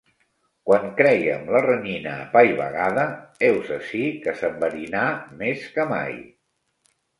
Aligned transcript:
Quan 0.69 0.85
crèiem 1.01 1.43
la 1.55 1.61
renyina 1.65 2.13
apaivagada, 2.23 3.05
heus 3.49 3.71
ací 3.77 4.03
que 4.25 4.35
s'enverinà 4.41 5.07
més 5.45 5.71
que 5.79 5.89
mai. 5.95 6.21